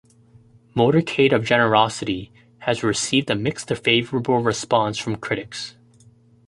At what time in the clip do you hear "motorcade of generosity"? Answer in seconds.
0.75-2.31